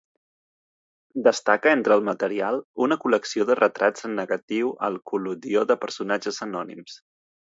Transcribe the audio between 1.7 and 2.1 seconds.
entre el